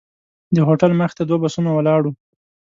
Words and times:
د 0.55 0.57
هوټل 0.67 0.91
مخې 0.99 1.15
ته 1.17 1.23
دوه 1.29 1.39
بسونه 1.43 1.69
ولاړ 1.73 1.99
وو. 2.03 2.13